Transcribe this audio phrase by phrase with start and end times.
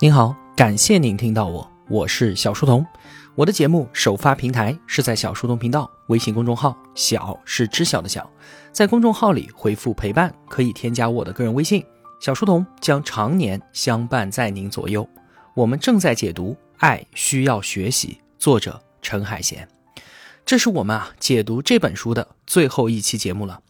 [0.00, 2.86] 您好，感谢您听到我，我是小书童。
[3.34, 8.30] 我的节目首发平台是在小书童频道微信公众号，小是知晓的小，
[8.70, 11.84] 在公众号里回复陪伴，可以添加我的个人微信，
[12.20, 15.04] 小书童将常年相伴在您左右。
[15.52, 19.68] 我们正在解读《爱需要学习》，作者陈海贤。
[20.46, 23.62] 这是我们啊解读这本书的最后一期节目了。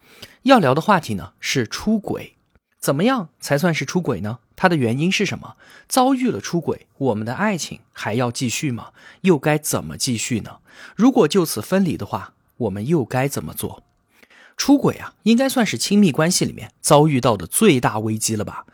[0.42, 2.36] 要聊的话题呢是出轨，
[2.78, 4.40] 怎么样才算是出轨呢？
[4.60, 5.54] 它的原因是什么？
[5.86, 8.88] 遭遇了出轨，我们的爱情还要继续吗？
[9.20, 10.56] 又该怎么继续呢？
[10.96, 13.84] 如果就此分离的话，我们又该怎么做？
[14.56, 18.66] 出轨啊，应该算是亲密关系里面遭遇到的最大危机了吧？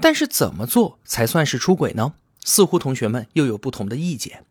[0.00, 2.14] 但是怎么做才算是出轨呢？
[2.44, 4.44] 似乎同学们又有不同的意见。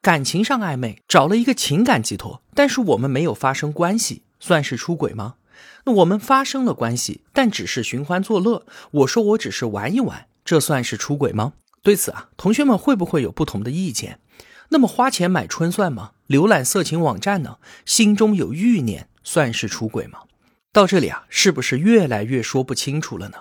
[0.00, 5.34] 感情上暧昧，找了一个情感寄托，但是我们没有发生关系，算是出轨吗？
[5.84, 8.66] 那我们发生了关系，但只是寻欢作乐。
[8.90, 11.54] 我说我只是玩一玩，这算是出轨吗？
[11.82, 14.20] 对此啊，同学们会不会有不同的意见？
[14.70, 16.12] 那么花钱买春算吗？
[16.28, 17.58] 浏览色情网站呢？
[17.86, 20.20] 心中有欲念算是出轨吗？
[20.72, 23.38] 到这里啊，是不是越来越说不清楚了呢？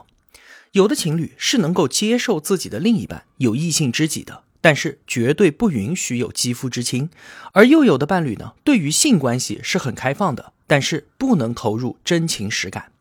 [0.72, 4.44] 有的情侣是能够接受自己的另一半有异性知己的。
[4.59, 7.09] 但是绝对不允许有肌肤之亲，
[7.53, 12.92] 而又有的伴侣呢，对于性关系是很开放的，但是不能投入真情实感。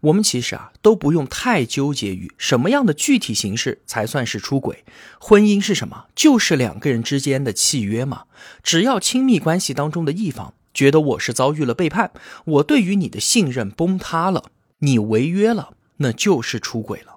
[0.00, 4.84] 我们其实啊，都不用太纠结于什么样的具体形式才算是出轨。
[5.18, 6.06] 婚姻是什么？
[6.14, 8.24] 就是两个人之间的契约嘛。
[8.62, 12.10] 只要亲密关系当中的一方觉得我是遭遇了背叛，
[12.44, 17.16] 我对于你的信任崩塌了，你违约了，那就是出轨了。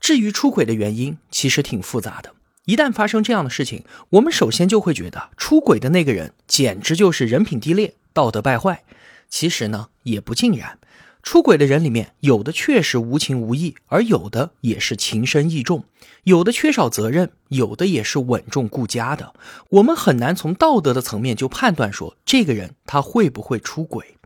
[0.00, 2.34] 至于出轨的原因，其实挺复杂的。
[2.64, 8.82] 一旦发生这样的事情，我们首先就会觉得出轨的那个人简直就是人品低劣、道德败坏。
[9.28, 10.78] 其实呢，也不尽然。
[11.22, 15.82] 出轨的人里面，有的确实无情无义，而有的也是情深意重；
[16.24, 19.34] 有的缺少责任，有的也是稳重顾家的。
[19.70, 24.16] 我们很难从道德的层面就判断说这个人他会不会出轨。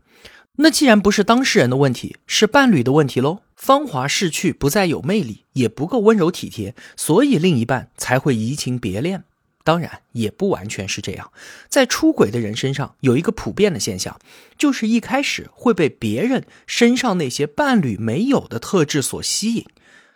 [0.57, 3.39] 那既然不是当事人的问题，是伴侣的问题喽。
[3.55, 9.23] 芳华逝去，不再有魅力，也不够温柔体贴，所以另一半才会移情别恋。
[9.63, 11.31] 当然，也不完全是这样。
[11.69, 14.19] 在出轨的人身上，有一个普遍的现象，
[14.57, 19.65] 就是一开始会被别人身上那些伴侣没有的特质所吸引，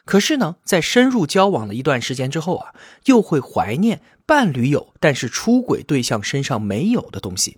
[0.06, 2.74] 可是呢，在深入交往了一段时间之后啊，
[3.06, 7.58] 又会怀念伴侣有，但是出轨对象身上没有的东西。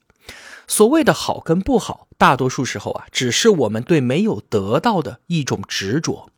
[0.67, 6.29] 所谓的好跟不好，大多数时候啊，只是我们对没有得到的一种执着，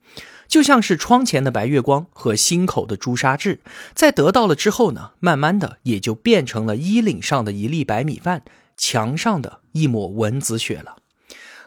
[0.52, 3.62] 就像是窗前的白月光和心口的朱砂痣，
[3.96, 8.44] 在得到了之后呢，慢慢的也就变成了衣领上的一粒白米饭，
[8.76, 10.98] 墙上的一抹蚊子血了。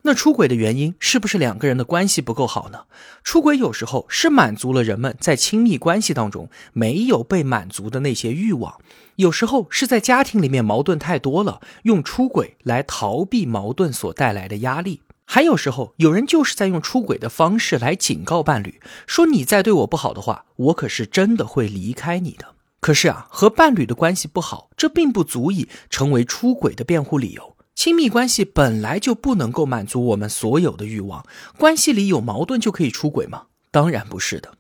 [0.03, 2.81] 那出轨的原因是不是两个人的关系不够好呢？
[3.23, 8.79] 出轨有时候是满足了人们在亲密关系当中没有被满足的那些欲望，
[9.17, 15.01] 有时候是在家庭里面矛盾太多了，用出轨来逃避矛盾所带来的压力。
[15.35, 22.55] 还有时候有人就是在用出轨的方式来警告伴侣，说你再对我不好的话，我可是真的会离开你的。
[22.79, 27.57] 可是啊，和伴侣的关系不好，这并不足以成为出轨的辩护理由。
[27.75, 31.27] 亲密关系本来就不能够满足我们所有的欲望，
[31.59, 33.47] 关系里有矛盾就可以出轨吗？
[33.73, 34.53] 当然不是的。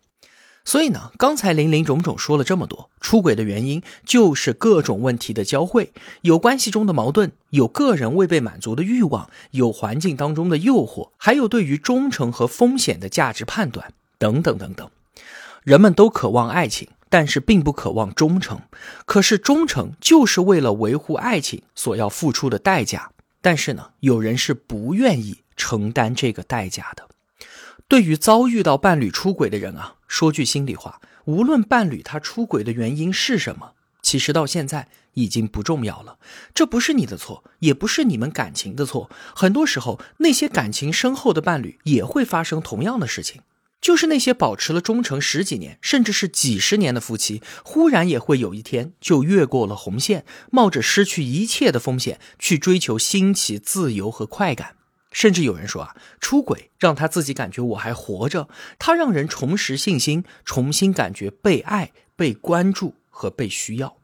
[0.64, 5.92] 所以呢，刚才林林总总说了这么多，出轨的原因就是各种问题的交汇，
[6.22, 14.90] 有关系中的矛盾，有个人未被满足的欲望，有环境当中的诱惑，还有对于忠诚和风险的价值判断，等等等等。
[15.62, 16.88] 人们都渴望爱情。
[17.10, 18.62] 但是并不渴望忠诚，
[19.04, 23.12] 可是忠诚就是为了维护爱情所要付出的代价。
[23.40, 27.06] 但是呢，有人是不愿意承担这个代价的。
[27.86, 36.18] 对于遭遇到伴侣出轨的人啊，说句心里话，无论伴侣他出轨的原因是什么，其实到现在已经不重要了。
[36.54, 39.10] 这不是你的错，也不是你们感情的错。
[39.34, 43.42] 很多时候，那些感情深厚的伴侣也会发生同样的事情。
[43.80, 54.76] 就是那些保持了忠诚十几年，甚至是几十年的夫妻，忽然也会有一天就越过了红线，冒着失去一切的风险去追求新奇、自由和快感。
[55.14, 58.48] 甚至有人说啊，出轨让他自己感觉我还活着，
[58.80, 63.96] 他让人重拾信心，重新感觉被爱、被关注和被需要。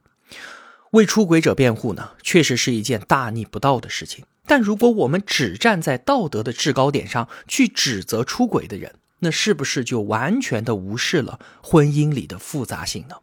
[0.92, 4.24] 为出轨者辩护呢，确实是一件大逆不道的事情。
[4.46, 13.16] 但如果我们只站在道德的制高点上去指责出轨的人，那是不是就完全的无视了婚姻里的复杂性呢？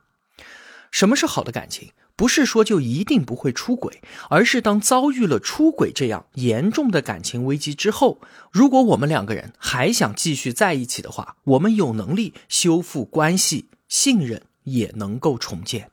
[0.92, 1.92] 什么是好的感情？
[2.18, 8.20] 不是说就一定不会出轨，而是当遭遇了出轨这样严重的感情危机之后，
[8.52, 15.92] 如果我们两个人还想继续在一起的话，我们有能力修复关系、信任也能够重建。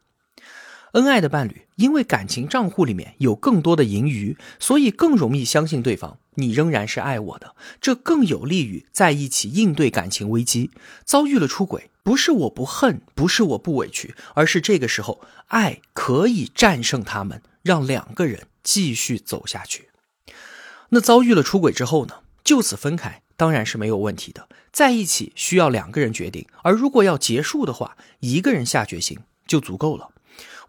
[0.92, 10.70] 恩爱的伴侣因为感情账户里面有更多的盈余，所以更容易相信对方，你仍然是爱我的，这更有利于在一起应对感情危机。
[11.04, 19.88] 遭遇了出轨，不是我不恨，不是我不委屈，而是这个时候爱可以战胜他们，让两个人继续走下去。
[20.90, 22.20] 那遭遇了出轨之后呢？
[22.44, 30.10] 就此分开当然是没有问题的，在一起需要两个人决定，而如果要结束的话，一个人下决心就足够了。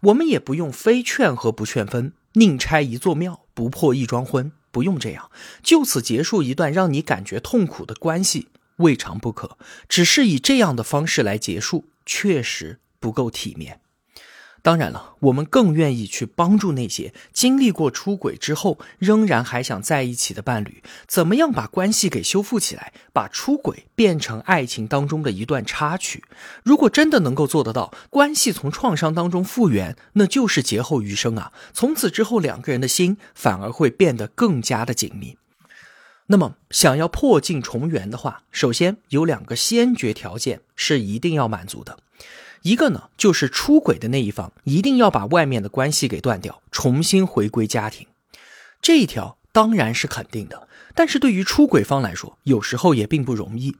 [0.00, 5.30] 我们也不用非劝和不劝分，宁拆一座庙，不破一桩婚，不用这样，
[5.62, 9.58] 就此结束一段让你感觉痛苦的关系，未尝不可。
[9.88, 13.80] 只是以这样的方式来结束，确实不够体面。
[14.62, 26.24] 当然了，我们更愿意去帮助那些经历过出轨之后仍然还想在一起的伴侣，怎么样把关系给修复起来，把出轨变成爱情当中的一段插曲。
[26.64, 31.52] 如果真的能够做得到，关系从创伤当中复原，那就是劫后余生啊！
[31.72, 35.38] 从此之后，两个人的心反而会变得更加的紧密。
[36.28, 41.98] 那么，想要破镜重圆的话，首先有两个先决条件是一定要满足的。
[42.62, 48.08] 一个呢，就是出轨的那一方一定要把外面的关系给断掉，重新回归家庭。
[48.82, 53.76] 这一条当然是肯定的，但是对于出轨方来说，有时候也并不容易。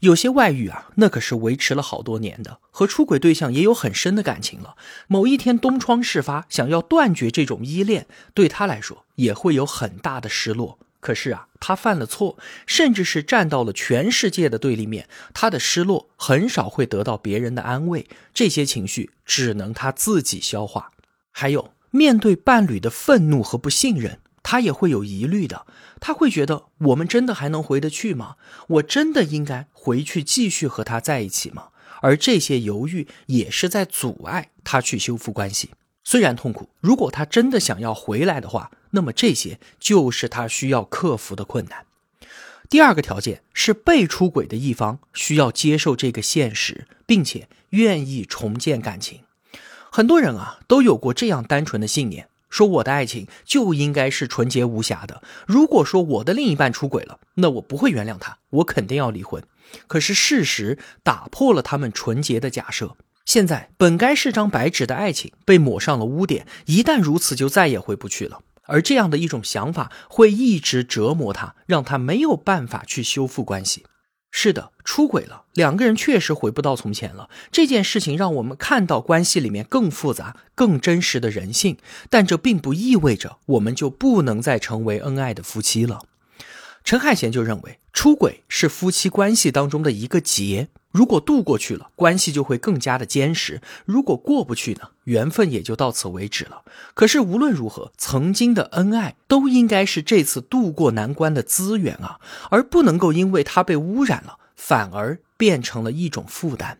[0.00, 4.76] 有些外遇啊，那可是维持了好多年的，和出轨对象也有很深的感情了。
[5.06, 10.78] 某一天东窗事发，想要断绝这种依恋，对他来说也会有很大的失落。
[11.06, 12.36] 可是啊，他犯了错，
[12.66, 20.90] 甚至是站到了全世界的对立面，他的失落很少会得到别人的安慰，这些情绪只能他自己消化。
[21.30, 25.64] 还有，面对伴侣的愤怒和不信任，他也会有疑虑的，
[26.00, 28.34] 他会觉得我们真的还能回得去吗？
[28.66, 31.68] 我真的应该回去继续和他在一起吗？
[32.02, 35.70] 而这些犹豫也是在阻碍他去修复关系。
[36.08, 41.84] 虽然痛苦，如果他真的想要回来的话，那么这些就是他需要克服的困难。
[42.70, 49.22] 第二个条件是被出轨的一方需要接受这个现实，并且愿意重建感情。
[49.90, 55.20] 很多人啊都有过这样单纯的信念，说我的爱情就应该是纯洁无瑕的。
[55.44, 59.42] 如果说我的另一半出轨了，那我不会原谅他，我肯定要离婚。
[59.88, 62.96] 可是事实打破了他们纯洁的假设。
[63.26, 68.40] 现在本该是张白纸的爱情被抹上了污点，一旦如此，就再也回不去了。
[68.62, 73.84] 而这样的一种想法会一直折磨他，让他没有办法去修复关系。
[74.30, 77.28] 是的，出轨了，两个人确实回不到从前了。
[77.50, 86.02] 这件事情让我们看到关系里面更复杂、更真实的人性，但这并不意味着我们就不能再成为恩爱的夫妻了。
[86.84, 90.68] 陈海贤就认为，出轨是夫妻关系当中的一个劫。
[90.96, 96.62] 如果渡过去了，关系就会更加的坚实；如果过不去呢，缘分也就到此为止了。
[96.94, 106.78] 可是无论如何，曾经的恩爱都应该是这次渡过难关的资源啊，而不能够因为它被污染了，反而变成了一种负担。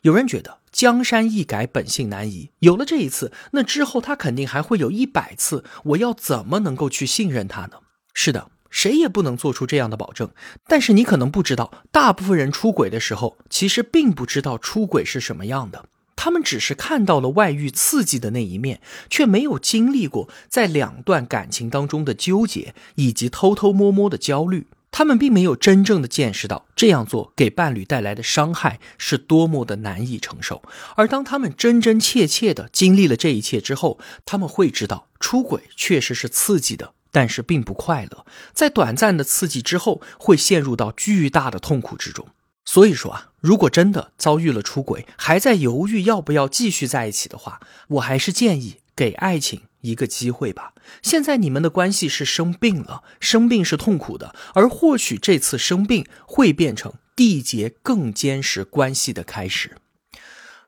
[0.00, 2.52] 有人觉得江山易改，本性难移。
[2.60, 5.62] 有了这一次，那之后他肯定还会有一百次。
[5.84, 7.80] 我要怎么能够去信任他呢？
[8.14, 8.48] 是的。
[8.72, 10.30] 谁也不能做出这样的保证，
[10.66, 15.84] 但是你可能不知道，大部分人出轨的时候，其实并不知道出轨是什么样的。
[16.16, 18.80] 他们只是看到了外遇刺激的那一面，
[19.10, 24.66] 却没有经历过在两段感情当中的纠结以及偷偷摸摸的焦虑。
[24.92, 30.62] 他们并没有真正的见识到这样做给伴侣带来的伤害是多么的难以承受。
[30.96, 36.92] 而当他们真真切切的经历了这一切之后，他们会知道，出轨确实是刺激的。
[37.12, 42.26] 但是并不快乐，在短暂的刺激之后，会陷入到巨大的痛苦之中。
[42.64, 50.72] 所以说啊，如果真的遭遇了出轨，还在犹豫要不要继续在一起的话，我还是建议给爱情一个机会吧。
[51.02, 59.76] 现在你们的关系是生病了，生病是痛苦的，而或许这次生病会变成缔结更坚实关系的开始。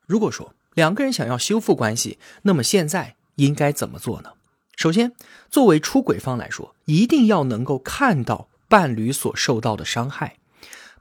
[0.05, 4.33] 如果说两个人想要修复关系，那么现在应该怎么做呢？
[4.75, 5.13] 首先，
[5.49, 10.37] 作为出轨方来说，一定要能够看到伴侣所受到的伤害。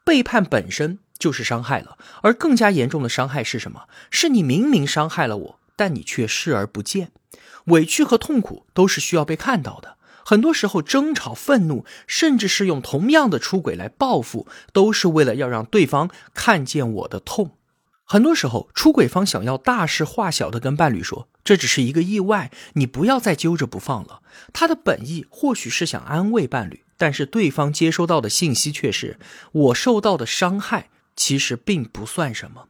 [0.04, 3.88] 背叛本身就是伤害了，而更加严重的伤害是什么？
[4.10, 7.10] 是你明明伤害了我，但你却视而不见。
[7.66, 9.96] 委屈和痛苦都是需要被看到的。
[10.26, 17.56] 很多时候，争吵、愤怒，甚至是用同样的出轨来报复，都是为了要让对方看见我的痛。
[18.06, 24.20] 很多时候，出轨方想要大事化小的跟伴侣说，这只是一个意外，你不要再揪着不放了。
[24.52, 29.18] 他的本意或许是想安慰伴侣，但是对方接收到的信息却是，
[29.52, 32.68] 我受到的伤害其实并不算什么。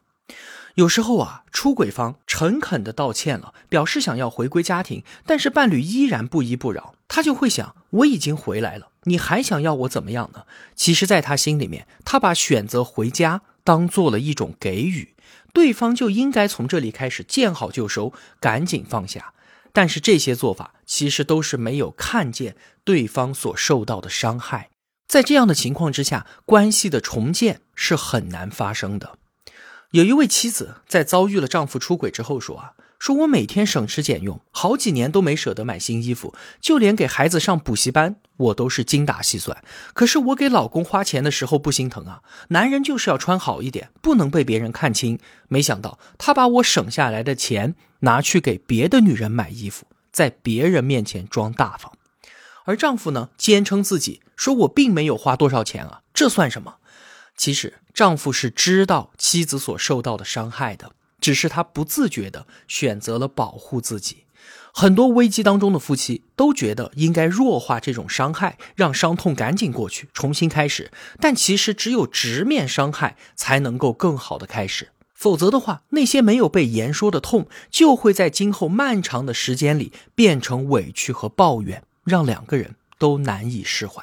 [0.76, 10.44] 有时候啊，出轨方诚恳的道歉了，表示想要回归家庭，但是伴侣依然不依不饶，他就会想：我已经回来了，你还想要我怎么样呢？
[10.74, 15.13] 其实，在他心里面，他把选择回家当做了一种给予。
[15.54, 19.32] 对方就应该从这里开始见好就收，赶紧放下。
[19.72, 24.68] 但是这些做法其实都是没有看见对方所受到的伤害。
[25.08, 29.18] 在这样的情况之下，关系的重建是很难发生的。
[29.92, 32.72] 有一位妻子在遭遇了丈夫出轨之后说：“啊。”
[33.04, 39.62] 说我每天省吃俭用，好几年都没舍得买新衣服，就连给孩子上补习班，我都是精打细算。
[39.92, 45.18] 可是我给老公花钱的时候不心疼啊，男人就是要穿好一点，不能被别人看清。
[45.48, 51.92] 没想到他把我省下来的钱拿去给别的女人买衣服，在别人面前装大方。
[52.64, 56.76] 而丈夫呢，坚称自己说我并没有花多少钱啊，这算什么？
[57.36, 60.92] 其实丈夫是知道妻子所受到的伤害的。
[61.24, 64.24] 只是他不自觉地选择了保护自己。
[64.74, 70.92] 很多危机当中的夫妻都觉得应该弱化这种伤害，让伤痛赶紧过去，重新开始。
[71.18, 74.90] 但其实只有直面伤害，才能够更好的开始。
[75.14, 84.02] 否则的话，那些没有被言说的痛，就会在今后漫长的时间里变成委屈和抱怨，让两个人都难以释怀。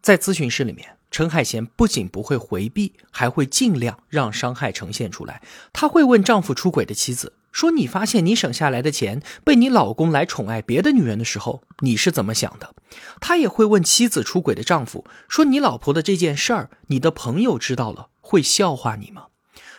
[0.00, 0.93] 在咨询室里面。
[1.14, 5.40] 陈海贤不仅不会回避，还会尽量让伤害呈现出来。
[5.72, 12.74] 他会问丈夫出轨的妻子说：“你发现你省下来的钱被你老公来宠爱别的女人的时候，你是怎么想的？”
[13.22, 19.26] 他也会问妻子出轨的丈夫说：“你老婆的这件事儿，你的朋友知道了会笑话你吗？”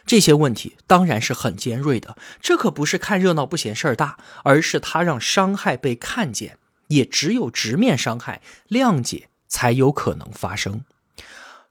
[0.08, 6.60] 这些问题当然是很尖锐的，这可不是看热闹不嫌事儿大，而是他让伤害被看见。
[6.88, 10.86] 也只有直面伤害、谅解，才有可能发生。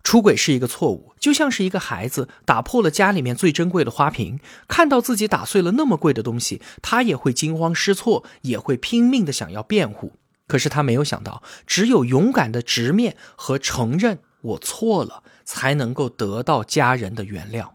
[0.05, 10.13] 出轨是一个错误，就像是一个孩子打破了家里面最珍贵的花瓶，看到自己打碎了那么贵的东西，他也会惊慌失措，也会拼命的想要辩护。
[10.47, 17.71] 可是他没有想到，只有勇敢的直面和承认我错了，才能够得到家人的原谅。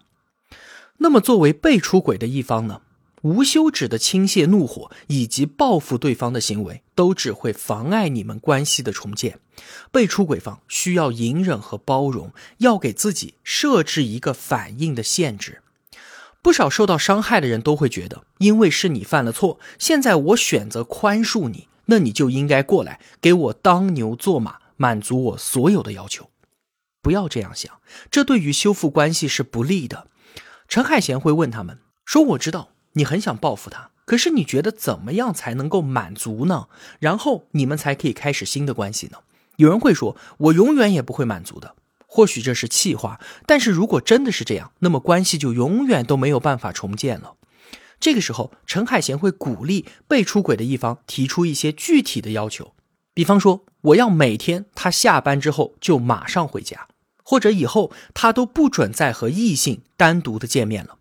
[0.99, 2.81] 那么，作为被出轨的一方呢？
[3.21, 9.39] 无休止的倾泻怒火以及报复对方的行为，都只会妨碍你们关系的重建。
[9.91, 15.61] 被出轨方需要隐忍和包容，要给自己设置一个反应的限制。
[16.41, 26.29] 不少受到伤害的人都会觉得，因为是你犯了错，现在我选择宽恕你，那你就应该过来给我当牛做马，满足我所有的要求。
[27.01, 30.07] 不要这样想，这对于修复关系是不利的。
[30.69, 36.67] 陈海贤会问他们说：“我知道。”你很想报复他，可是你觉得怎么样才能够满足呢？
[36.99, 39.19] 然后你们才可以开始新的关系呢？
[39.57, 41.75] 有人会说，我永远也不会满足的。
[42.07, 47.35] 或许这是气话，但是如果真的是这样，那么关系就永远都没有办法重建了。
[47.99, 52.73] 这个时候，陈海贤会鼓励被出轨的一方提出一些具体的要求，
[53.13, 56.87] 比方说，我要每天他下班之后就马上回家，
[57.23, 60.97] 或者以后他都不准再和异性单独的见面了。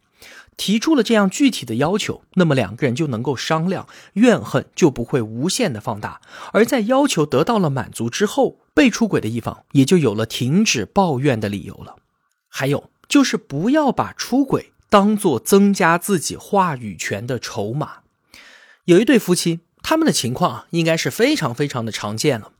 [0.58, 6.20] 提出了这样具体的要求，那么两个人就能够商量，怨恨就不会无限的放大。
[6.52, 11.96] 而在要求得到了满足之后，被出轨的一方也就有了停止抱怨的理由了。
[12.48, 18.00] 还有就是不要把出轨当做增加自己话语权的筹码。
[18.86, 22.50] 有一对夫妻，他们的情况啊，应该是非常非常的常见了。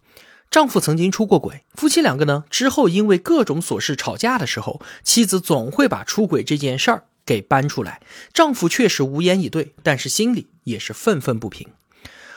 [0.50, 7.04] 丈夫曾经出过轨，夫妻两个呢之后因为各种琐事吵架的时候，妻子总会把出轨这件事儿。
[7.28, 8.00] 给搬出来，
[8.32, 11.68] 丈夫确实无言以对，但是心里也是愤愤不平。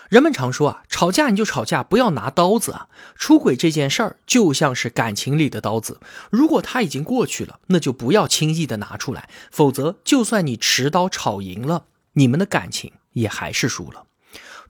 [0.09, 2.89] 人们常说啊，吵架你就吵架，不要拿刀子啊。
[3.15, 14.07] 出轨这件事儿就像是感情里的刀子，如果它已经过去了，那就不要轻易的拿出来，否则就算你持刀吵赢了，你们的感情也还是输了。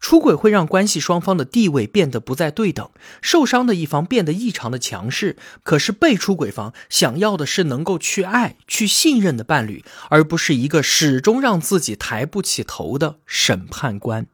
[0.02, 2.90] 出轨会让关系双方的地位变得不再对等，
[3.22, 5.38] 受伤的一方变得异常的强势。
[5.64, 14.26] 可是被出轨方想要的是能够去爱、去信任的伴侣，而不是一个始终让自己抬不起头的审判官。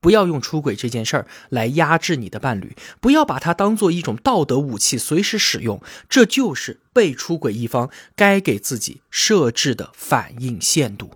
[0.00, 5.80] 不要用出轨这件事儿来压制你的伴侣，不要把它当做一种道德武器随时使用。
[6.10, 11.12] 这就是被出轨一方该给自己设置的反应限度。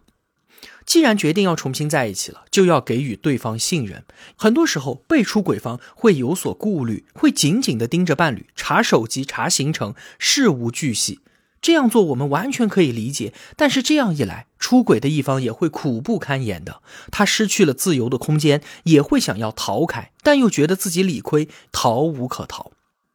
[0.89, 4.07] 既然决定要重新在一起了，就要给予对方信任。
[4.37, 11.21] 很多时候，被出轨方会有所顾虑，会紧紧地盯着伴侣，查手机、查行程，事无巨细。
[11.61, 16.81] 这样做我们完全可以理解，但是这样一来，出轨的一方也会苦不堪言的。
[17.13, 22.73] 他失去了自由的空间，也会想要逃开，但又觉得自己理亏，逃无可逃。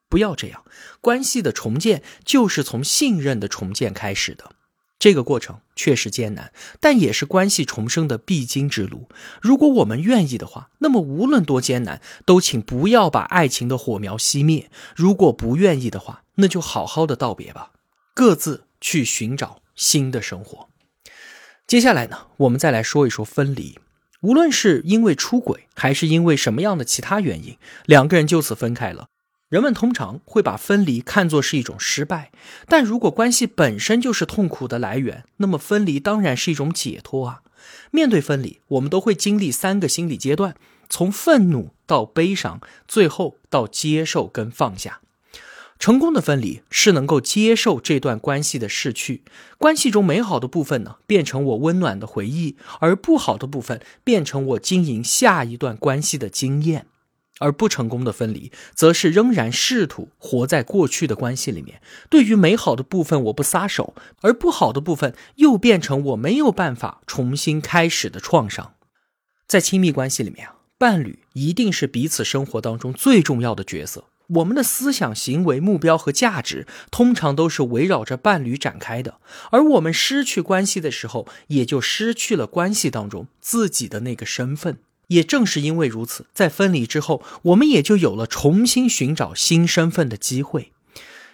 [0.08, 0.64] 不要这样，
[1.02, 4.52] 关系的重建就是从信任的重建开始的。
[5.04, 9.10] 这个过程确实艰难，但也是关系重生的必经之路。
[9.42, 14.72] 如果我们愿意的话，那么无论多艰难，都请不要把爱情的火苗熄灭。
[14.96, 17.72] 如果不愿意的话，那就好好的道别吧，
[18.14, 20.70] 各自去寻找新的生活。
[21.68, 23.78] 接下来呢，我们再来说一说分离。
[24.22, 29.08] 无论是因为出轨，还是因为什么样的其他原因，两个人就此分开了。
[29.54, 32.32] 人们通常会把分离看作是一种失败，
[32.68, 37.42] 但如果关系本身就是痛苦的来源，那么分离当然是一种解脱啊！
[37.92, 40.56] 面对分离，我们都会经历三个心理阶段：
[40.90, 45.02] 从愤怒到悲伤，最后到接受跟放下。
[45.78, 49.22] 成功的分离是能够接受这段关系的逝去，
[49.60, 56.88] 关系中美好的部分呢，变成我温暖的回忆，而不好的部分变成我经营下一段关系的经验。
[57.44, 61.82] 而不成功的分离，则是仍然试图活在过去的关系里面。
[62.10, 68.76] 对于美好的部分，我不撒手，而不好的部分又变成我没有办法重新开始的创伤。
[69.46, 70.48] 在亲密关系里面，
[70.78, 74.06] 伴侣一定是彼此生活当中最重要的角色。
[74.36, 79.20] 我们的思想、行为、目标和价值，通常都是围绕着伴侣展开的。
[79.52, 84.80] 而我们失去关系的时候，也就失去了关系当中自己的那个身份。
[85.14, 90.72] 也正是因为如此，在分离之后，我们也就有了重新寻找新身份的机会。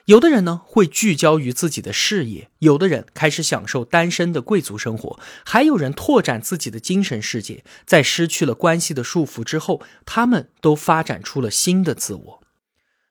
[0.06, 7.64] 有的人呢会聚焦于自己的事业，有的人开始享受单身的贵族生活，还有人拓展自己的精神世界。
[7.86, 12.42] 在失去了关系的束缚之后，他们都发展出了新的自我。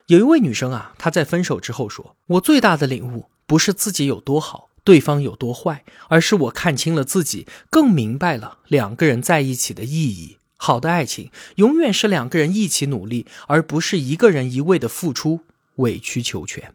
[0.08, 15.40] 有一位女生啊，她在分手之后说：“我最大的领悟不是自己有多好，对方有多坏，而是我看清了自己，更明白了两个人在一起的意义。”好的爱情永远是两个人一起努力，而不是一个人一味的付出、
[15.76, 16.74] 委曲求全。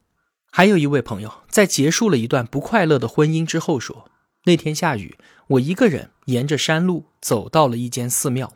[0.50, 4.10] 还有一位朋友在结束了一段不快乐的婚姻之后说
[4.46, 8.54] ：“那天下雨，我一个人沿着山路走到了一间寺庙。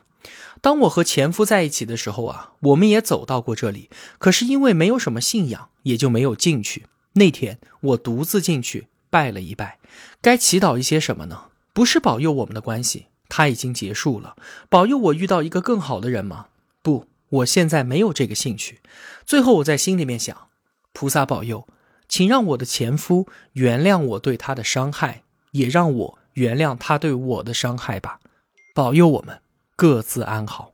[0.60, 6.86] 当我和前夫在一起的时候啊，我们也走到过这里，可是因为没有什么信仰，也就没有进去。
[7.14, 9.78] 那天我独自进去拜了一拜，
[10.22, 11.46] 该祈祷一些什么呢？
[11.72, 14.36] 不是保佑我们的关系。”他已经结束了，
[14.68, 16.46] 保佑我遇到一个更好的人吗？
[16.82, 18.80] 不，我现在没有这个兴趣。
[19.26, 20.48] 最后我在心里面想，
[20.92, 21.68] 菩萨保佑，
[22.08, 28.20] 请让我的前夫原谅我对他的伤害，也让我原谅他对我的伤害吧。
[28.74, 29.40] 保佑我们
[29.76, 30.72] 各自安好。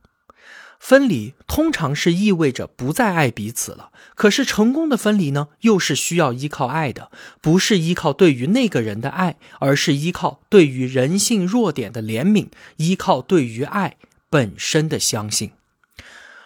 [0.87, 7.09] 分离通常是意味着不再爱彼此了，可是成功的分离呢，又是需要依靠爱的，
[7.41, 13.97] 不是依靠对于那个人的爱，而是依靠对于人性弱点的怜悯，依靠对于爱
[14.29, 15.53] 本身的相信。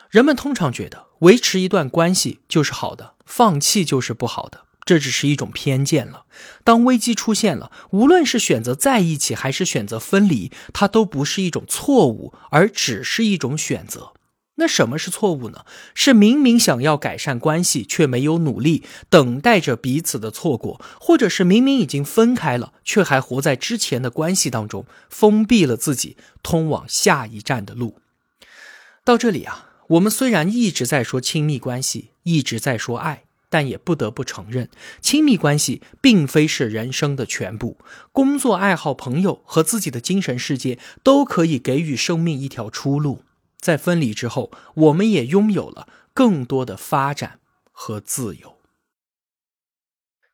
[0.10, 6.24] 人们通常觉得维持一段关系就是好的，放弃就是不好的，这只是一种偏见了。
[6.64, 14.14] 当危机出现了，无论是选择在一起还是选择分离，它都不是一种错误，而只是一种选择。
[14.60, 15.66] 那什么是错误呢？
[15.96, 27.96] 是明明想要改善关系，却没有努力，等待着彼此的错过；或者是明明已经分开了，却还活在之前的关系当中，封闭了自己通往下一站的路。
[29.06, 34.70] 到这里啊，我们虽然一直在说亲密关系，一直在说爱，但也不得不承认，
[35.00, 37.78] 亲密关系并非是人生的全部。
[38.12, 43.24] 工作、爱好、朋友和自己的精神世界，都可以给予生命一条出路。
[43.60, 47.40] 在分离之后，我们也拥有了更多的发展
[47.72, 48.58] 和自由。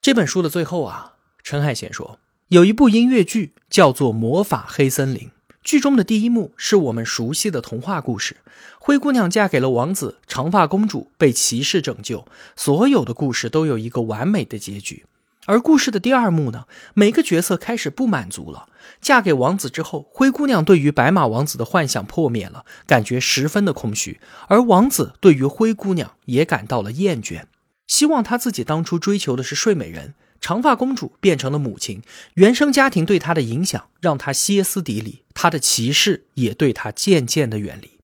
[0.01, 5.21] 这本书的最后啊，陈海贤说，有一部音乐剧叫做《魔法黑森林》，
[5.63, 8.37] 剧中的第一幕是我们熟悉的童话故事：
[8.79, 12.27] 灰姑娘嫁给了王子，长发公主被骑士拯救。
[12.55, 15.07] 所有的故事都有一个完美的结局。
[15.45, 18.67] 而故事的第二幕呢，每个角色开始不满足了。
[19.01, 27.43] 嫁给王子之后，灰姑娘对于白马王子的幻想破灭了，感觉十分的空虚；而王子对于灰姑娘也感到了厌倦，
[27.87, 30.15] 希望他自己当初追求的是睡美人。
[30.41, 32.03] 长发公主变成了母亲，
[32.35, 37.97] 原生家庭对她的影响让她歇斯底里，她的骑士也对她渐渐的远离。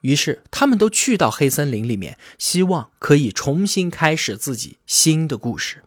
[0.00, 5.84] 于是，他们都去到黑森林里面，希望可以重新开始自己新的故事。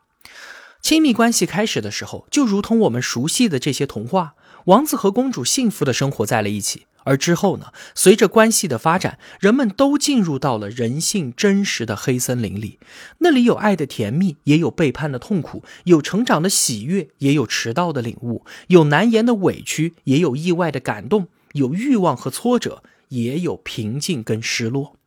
[0.81, 4.33] 亲密关系开始的时候，就如同我们熟悉的这些童话，
[4.65, 6.87] 王子和公主幸福的生活在了一起。
[7.03, 12.79] 而之后呢，随着关系的发展，人们都进入到了人性真实的黑森林里。
[13.19, 24.97] 那里有爱的甜蜜，也有背叛的痛苦；有成长的喜悦，也有迟到的领悟；有难言的委屈，也有意外的感动；有欲望和挫折，也有平静跟失落。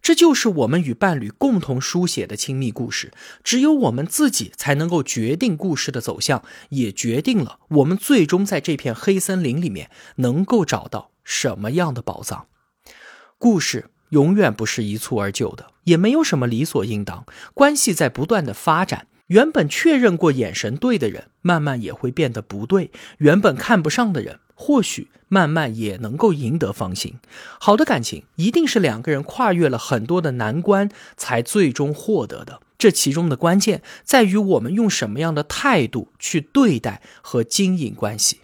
[0.00, 3.12] 这就是我们与伴侣共同书写的亲密故事。
[3.42, 12.46] 只有我们自己才能够决定故事的走向，也决定了我们最终在这片黑森林里面能够找到什么样的宝藏。
[13.38, 17.24] 故事永远不是一蹴而就的，也没有什么理所应当。
[17.54, 19.06] 关系在不断的发展。
[19.28, 27.18] 原本确认过眼神对的人，慢慢也会变得不对；原本看不上的人，或许慢慢也能够赢得芳心。
[27.58, 32.60] 好的感情一定是两个人跨越了很多的难关才最终获得的。
[32.78, 38.40] 这其中的关键在于我们用什么样的态度去对待和经营关系。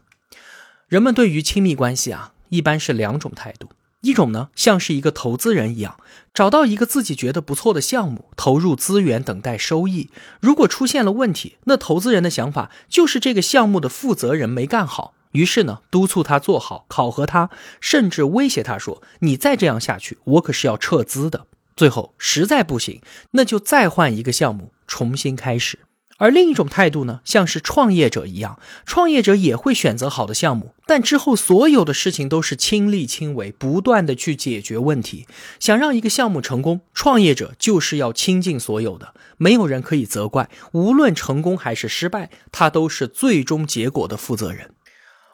[0.89, 3.69] 人们对于亲密关系啊，一般是两种态度。
[4.01, 5.99] 一种呢，像是一个投资人一样，
[6.33, 10.09] 找到一个自己觉得不错的项目，投入资源，等待收益。
[10.41, 23.01] 如果出现了问题，那投资人的想法就是这个项目的负责人没干好，于是呢，督促他做好，考核他，甚至威胁他说：“你再这样下去，我可是要撤资的。”最后实在不行，
[23.33, 25.79] 那就再换一个项目，重新开始。
[26.17, 35.29] 而另一种态度呢，像是创业者一样，创业者也会选择好的项目，但之后所有的事情都是亲力亲为，不断的去解决问题。
[35.61, 44.73] 想让一个项目成功，创业者就是要倾尽所有的，没有人可以责怪，无论成功还是失败，他都是最终结果的负责人。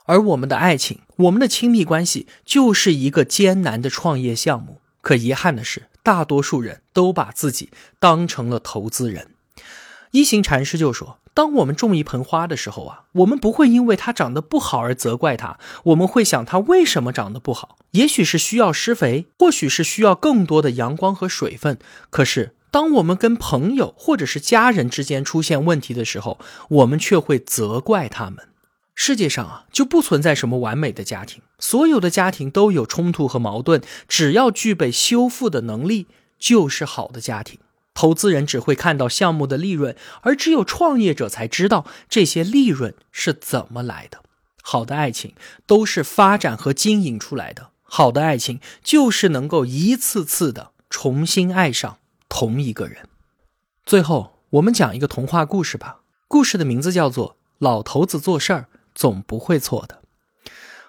[0.05, 4.81] 而我们的爱情，我们的亲密关系，就是一个艰难的创业项目。
[5.01, 9.29] 可遗憾的是，大多数人都把自己当成了投资人。
[10.13, 17.79] 一行禅师就说：“当我们种一盆花的时候啊，我们不会因为它长得不好而责怪它，我们会想它为什么长得不好。
[17.91, 21.79] 也许是需要施肥，或许是需要更多的阳光和水分。
[22.11, 26.39] 可是，当我们跟朋友或者是家人之间出现问题的时候，
[26.69, 28.49] 我们却会责怪他们。
[28.95, 36.07] 世界上啊，就不存在什么完美的家庭，所有的家庭都有冲突和矛盾，只要具备修复的能力，
[36.39, 37.59] 就是好的家庭。”
[37.95, 44.23] 投资人只会看到项目的利润，而只有创业者才知道这些利润是怎么来的。
[44.63, 45.35] 好的爱情
[45.67, 53.09] 都是发展和经营出来的，好的爱情就是能够一次次的重新爱上同一个人。
[53.87, 56.01] 最后，我们讲一个童话故事吧。
[56.27, 60.01] 故事的名字叫做《老头子做事儿总不会错的》。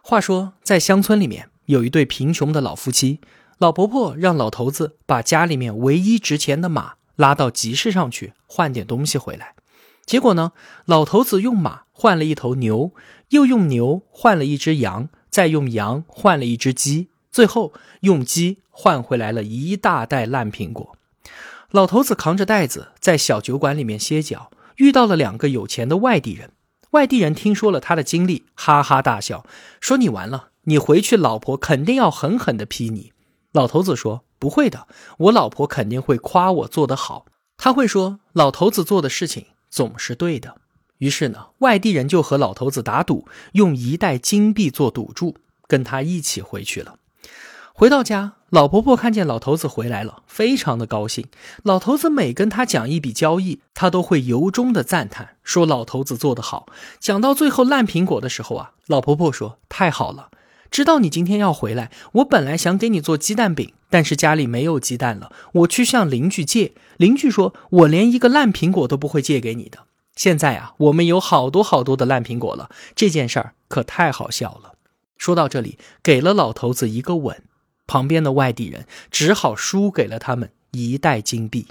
[0.02, 3.20] 话说，在乡村里面有一对贫穷的老夫妻。
[3.58, 9.56] 老婆婆让老头子把家里面唯一值钱的马拉到集市上去换点东西回来。
[10.06, 10.52] 结果呢，
[10.84, 12.92] 老头子用马换了一头牛，
[13.30, 20.98] 又用牛换了一只羊，再用羊换了一只鸡，最后用鸡换回来了一大袋烂苹果。
[21.72, 26.52] 老头子扛着袋子在小酒馆里面歇脚，遇到了两个有钱的外地人。
[26.96, 29.46] 外地人听说了他的经历，哈哈大笑，
[29.82, 33.12] 说：“你完了，你回去老婆肯定要狠狠地批你。”
[33.52, 37.26] 老头子说：“不会的，我老婆肯定会夸我做得好。
[37.58, 40.62] 他会说老头子做的事情总是对的。”
[41.00, 45.36] 于是呢，外地人就和老头子打赌，用一袋金币做赌注，
[45.68, 46.96] 跟他一起回去了。
[47.78, 51.26] 回到家，老婆婆看见老头子回来了，非常的高兴。
[51.62, 56.68] 老头子每跟他讲一笔交易，他都会由衷的赞叹，说老头子做得好。
[57.02, 60.30] 讲到最后烂苹果的时候啊，老婆婆说：“太好了。”
[60.72, 66.76] 知道你今天要回来，我本来想给你做鸡蛋饼，但是家里没有鸡蛋了，我去向邻居借。
[66.96, 69.80] 邻居说，我连一个烂苹果都不会借给你的。
[70.16, 74.76] 现在啊，我们有好多好多的烂苹果了，这件事儿可太好笑了。
[75.18, 77.44] 说到这里，给了老头子一个吻，
[77.88, 81.68] 旁边的外地人只好输给了他们一袋金币。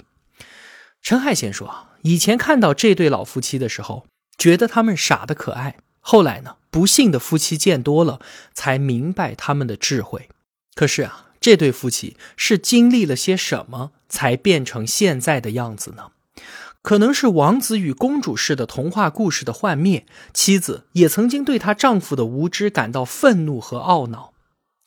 [1.01, 4.05] 陈海贤说，以前看到这对老夫妻的时候，
[4.37, 5.77] 觉得他们傻的可爱。
[5.99, 6.57] 后来呢？
[6.69, 8.19] 不幸的夫妻见多了，
[8.53, 10.29] 才明白他们的智慧。
[10.75, 16.11] 可是啊，这对夫妻是经历了些什么，才变成现在的样子呢？
[16.81, 20.05] 可能是王子与公主式的童话故事的幻灭。
[20.33, 24.33] 妻子也曾经对她丈夫的无知感到愤怒和懊恼，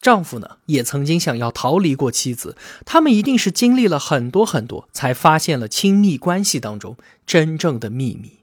[0.00, 2.56] 丈夫呢，也曾经想要逃离过妻子。
[2.84, 8.40] 他们一定是经历了很多很多，才发现了亲密关系当中真正的秘密。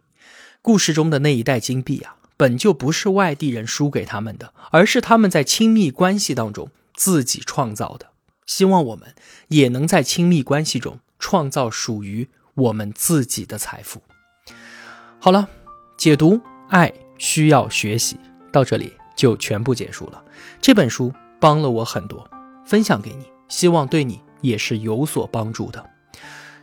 [0.62, 2.18] 故事中的那一袋金币啊。
[2.38, 8.08] 本就不是外地人输给他们的，而是他们在亲密关系当中自己创造的。
[8.46, 9.15] 希望我们
[9.48, 14.02] 也能在亲密关系中创造属于我们自己的财富。
[15.18, 15.48] 好了，
[15.96, 18.18] 解读爱需要学习
[18.52, 20.22] 到这里就全部结束了。
[20.60, 22.28] 这本书帮了我很多，
[22.65, 25.84] 分享给你，希望对你也是有所帮助的。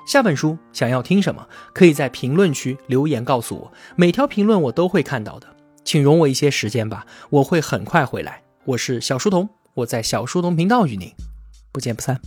[0.06, 5.46] 下本书想要听什么，可以在评论区留言告诉我，每条评论我都会看到的。
[5.84, 8.42] 请容我一些时间吧，我会很快回来。
[8.64, 11.12] 我是小书童，我在小书童频道与您
[11.72, 12.20] 不见不散。